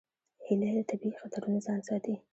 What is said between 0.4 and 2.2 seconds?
هیلۍ له طبیعي خطرونو ځان ساتي